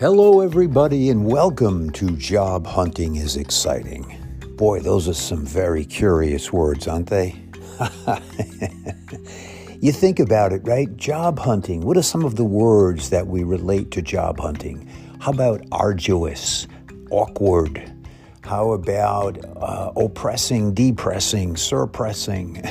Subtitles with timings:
[0.00, 4.16] Hello, everybody, and welcome to Job Hunting is Exciting.
[4.56, 7.36] Boy, those are some very curious words, aren't they?
[9.82, 10.96] you think about it, right?
[10.96, 11.82] Job hunting.
[11.82, 14.88] What are some of the words that we relate to job hunting?
[15.20, 16.66] How about arduous,
[17.10, 17.92] awkward?
[18.40, 22.62] How about uh, oppressing, depressing, suppressing?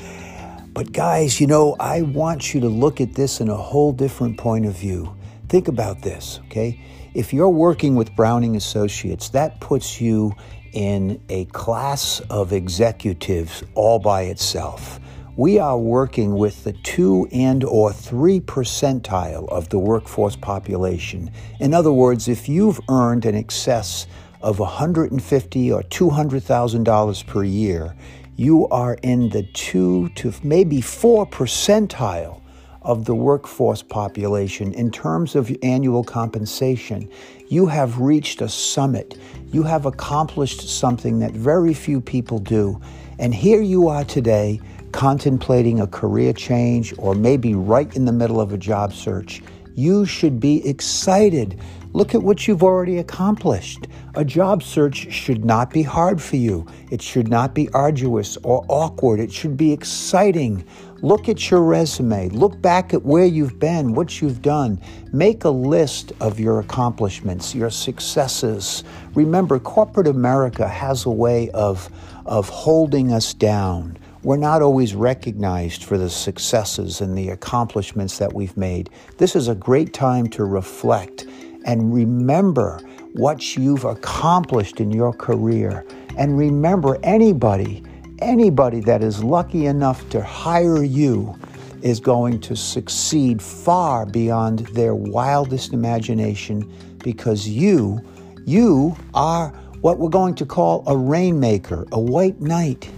[0.72, 4.38] but, guys, you know, I want you to look at this in a whole different
[4.38, 5.14] point of view.
[5.48, 6.78] Think about this, okay?
[7.14, 10.34] If you're working with Browning Associates, that puts you
[10.74, 15.00] in a class of executives all by itself.
[15.36, 21.30] We are working with the 2 and or 3 percentile of the workforce population.
[21.60, 24.06] In other words, if you've earned an excess
[24.42, 27.94] of 150 or 200,000 dollars per year,
[28.36, 32.42] you are in the 2 to maybe 4 percentile
[32.82, 37.08] of the workforce population in terms of annual compensation,
[37.48, 39.18] you have reached a summit.
[39.52, 42.80] You have accomplished something that very few people do.
[43.18, 44.60] And here you are today
[44.92, 49.42] contemplating a career change or maybe right in the middle of a job search.
[49.74, 51.60] You should be excited.
[51.98, 53.88] Look at what you've already accomplished.
[54.14, 56.64] A job search should not be hard for you.
[56.92, 59.18] It should not be arduous or awkward.
[59.18, 60.64] It should be exciting.
[61.02, 62.28] Look at your resume.
[62.28, 64.80] Look back at where you've been, what you've done.
[65.12, 68.84] Make a list of your accomplishments, your successes.
[69.14, 71.90] Remember, corporate America has a way of,
[72.26, 73.98] of holding us down.
[74.22, 78.88] We're not always recognized for the successes and the accomplishments that we've made.
[79.16, 81.26] This is a great time to reflect
[81.64, 82.80] and remember
[83.14, 85.84] what you've accomplished in your career.
[86.16, 87.82] And remember, anybody
[88.20, 91.36] anybody that is lucky enough to hire you
[91.82, 98.00] is going to succeed far beyond their wildest imagination because you,
[98.44, 99.48] you are
[99.80, 102.90] what we're going to call a rainmaker, a white knight,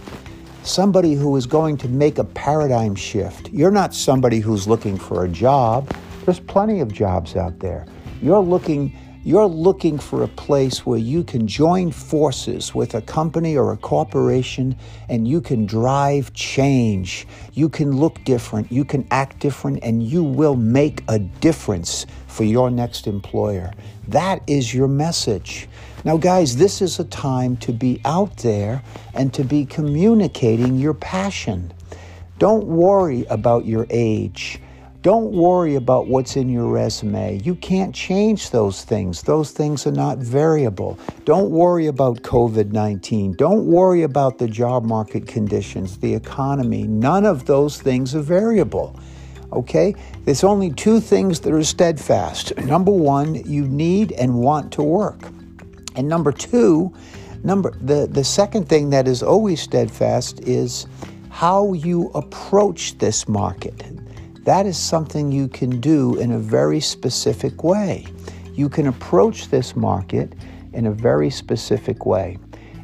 [0.63, 3.49] somebody who is going to make a paradigm shift.
[3.51, 5.95] You're not somebody who's looking for a job.
[6.25, 7.85] There's plenty of jobs out there.
[8.21, 13.55] You're looking you're looking for a place where you can join forces with a company
[13.55, 14.75] or a corporation
[15.09, 17.27] and you can drive change.
[17.53, 22.45] You can look different, you can act different, and you will make a difference for
[22.45, 23.71] your next employer.
[24.07, 25.69] That is your message.
[26.03, 28.81] Now, guys, this is a time to be out there
[29.13, 31.71] and to be communicating your passion.
[32.39, 34.59] Don't worry about your age.
[35.01, 37.41] Don't worry about what's in your resume.
[37.43, 39.23] You can't change those things.
[39.23, 40.99] Those things are not variable.
[41.25, 43.33] Don't worry about COVID 19.
[43.33, 46.83] Don't worry about the job market conditions, the economy.
[46.83, 48.99] None of those things are variable.
[49.51, 49.95] Okay?
[50.25, 52.55] There's only two things that are steadfast.
[52.65, 55.19] Number one, you need and want to work.
[55.95, 56.93] And number two,
[57.43, 60.85] number the, the second thing that is always steadfast is
[61.31, 63.83] how you approach this market.
[64.43, 68.05] That is something you can do in a very specific way.
[68.53, 70.33] You can approach this market
[70.73, 72.39] in a very specific way.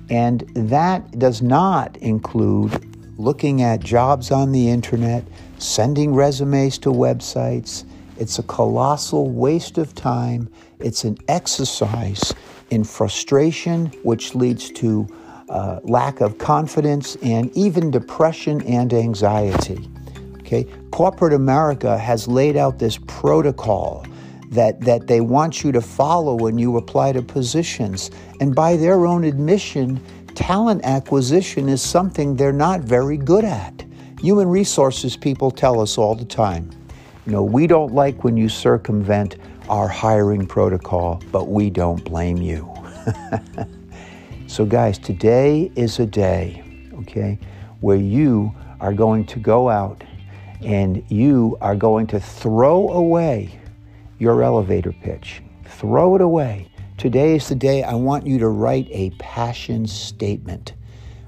[0.09, 5.23] And that does not include looking at jobs on the internet,
[5.57, 7.85] sending resumes to websites.
[8.17, 10.49] It's a colossal waste of time.
[10.79, 12.33] It's an exercise
[12.69, 15.07] in frustration, which leads to
[15.49, 19.89] uh, lack of confidence and even depression and anxiety.
[20.47, 24.05] Okay, corporate America has laid out this protocol
[24.49, 29.05] that that they want you to follow when you apply to positions, and by their
[29.05, 30.01] own admission,
[30.35, 33.83] talent acquisition is something they're not very good at.
[34.21, 36.71] Human resources people tell us all the time,
[37.25, 39.35] you know, we don't like when you circumvent
[39.67, 42.73] our hiring protocol, but we don't blame you.
[44.47, 46.63] so, guys, today is a day,
[46.99, 47.37] okay,
[47.81, 50.03] where you are going to go out
[50.61, 53.59] and you are going to throw away
[54.19, 55.41] your elevator pitch.
[55.65, 56.71] Throw it away.
[56.97, 60.73] Today is the day I want you to write a passion statement.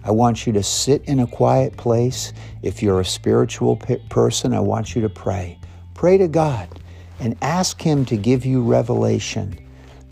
[0.04, 2.34] I want you to sit in a quiet place.
[2.64, 3.76] If you're a spiritual
[4.10, 5.60] person, I want you to pray.
[5.94, 6.68] Pray to God
[7.20, 9.60] and ask Him to give you revelation.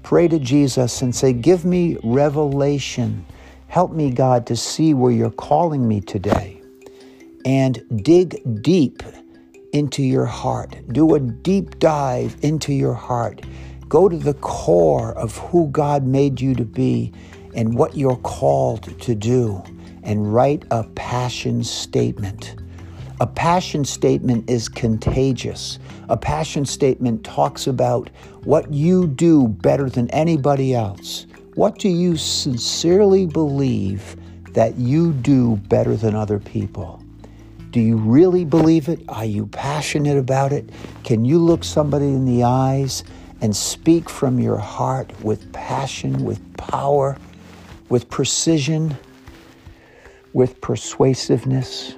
[0.03, 3.25] Pray to Jesus and say, Give me revelation.
[3.68, 6.56] Help me, God, to see where you're calling me today
[7.47, 9.01] and dig deep
[9.71, 10.75] into your heart.
[10.91, 13.41] Do a deep dive into your heart.
[13.88, 17.13] Go to the core of who God made you to be
[17.55, 19.63] and what you're called to do,
[20.03, 22.55] and write a passion statement.
[23.21, 25.79] A passion statement is contagious.
[26.09, 28.09] A passion statement talks about
[28.44, 31.25] what you do better than anybody else.
[31.55, 34.17] What do you sincerely believe
[34.51, 37.01] that you do better than other people?
[37.72, 39.02] Do you really believe it?
[39.10, 40.69] Are you passionate about it?
[41.04, 43.04] Can you look somebody in the eyes
[43.42, 47.18] and speak from your heart with passion, with power,
[47.90, 48.96] with precision,
[50.34, 51.94] with persuasiveness?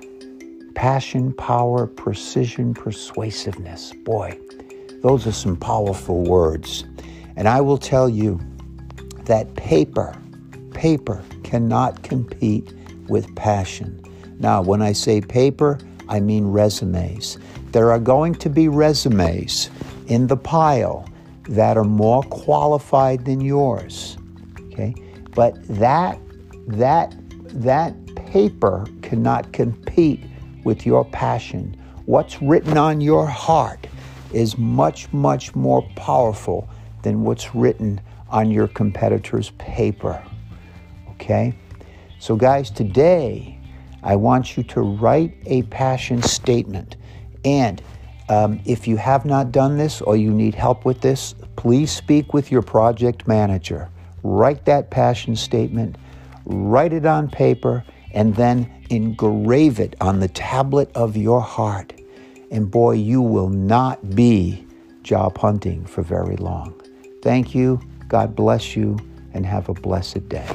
[0.73, 3.93] Passion, power, precision, persuasiveness.
[4.03, 4.39] Boy,
[5.03, 6.83] those are some powerful words.
[7.35, 8.39] And I will tell you
[9.25, 10.15] that paper,
[10.73, 12.73] paper cannot compete
[13.07, 14.03] with passion.
[14.39, 15.77] Now, when I say paper,
[16.07, 17.37] I mean resumes.
[17.71, 19.69] There are going to be resumes
[20.07, 21.07] in the pile
[21.43, 24.17] that are more qualified than yours.
[24.71, 24.95] Okay?
[25.35, 26.19] But that
[26.67, 27.13] that
[27.61, 30.23] that paper cannot compete
[30.63, 31.75] with your passion.
[32.05, 33.87] What's written on your heart
[34.33, 36.67] is much much more powerful
[37.03, 40.23] than what's written on your competitor's paper.
[41.11, 41.53] Okay?
[42.19, 43.58] So guys, today
[44.03, 46.95] I want you to write a passion statement.
[47.45, 47.81] And
[48.29, 52.33] um, if you have not done this or you need help with this, please speak
[52.33, 53.89] with your project manager.
[54.23, 55.97] Write that passion statement,
[56.45, 61.93] write it on paper, and then engrave it on the tablet of your heart.
[62.51, 64.65] And boy, you will not be
[65.03, 66.79] job hunting for very long.
[67.21, 67.79] Thank you.
[68.07, 68.97] God bless you,
[69.33, 70.47] and have a blessed day.